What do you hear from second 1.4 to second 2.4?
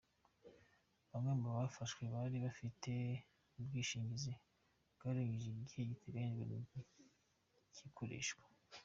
mu bafashwe bari